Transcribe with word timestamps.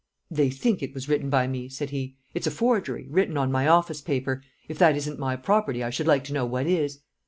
"They 0.31 0.49
think 0.49 0.81
it 0.81 0.95
was 0.95 1.07
written 1.07 1.29
by 1.29 1.45
me," 1.45 1.69
said 1.69 1.91
he. 1.91 2.15
"It's 2.33 2.47
a 2.47 2.49
forgery, 2.49 3.05
written 3.11 3.37
on 3.37 3.51
my 3.51 3.67
office 3.67 4.01
paper; 4.01 4.41
if 4.67 4.79
that 4.79 4.95
isn't 4.95 5.19
my 5.19 5.35
property, 5.35 5.83
I 5.83 5.91
should 5.91 6.07
like 6.07 6.23
to 6.23 6.33
know 6.33 6.43
what 6.47 6.65
is?" 6.65 7.01